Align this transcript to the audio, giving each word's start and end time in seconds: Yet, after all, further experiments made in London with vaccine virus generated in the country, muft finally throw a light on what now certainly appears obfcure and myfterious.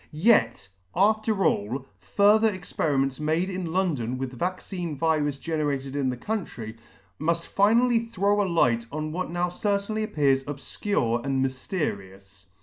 Yet, 0.25 0.67
after 0.95 1.45
all, 1.45 1.85
further 1.99 2.51
experiments 2.51 3.19
made 3.19 3.51
in 3.51 3.71
London 3.71 4.17
with 4.17 4.33
vaccine 4.33 4.97
virus 4.97 5.37
generated 5.37 5.95
in 5.95 6.09
the 6.09 6.17
country, 6.17 6.75
muft 7.19 7.43
finally 7.43 7.99
throw 8.07 8.41
a 8.41 8.49
light 8.49 8.87
on 8.91 9.11
what 9.11 9.29
now 9.29 9.49
certainly 9.49 10.01
appears 10.03 10.43
obfcure 10.45 11.23
and 11.23 11.45
myfterious. 11.45 12.45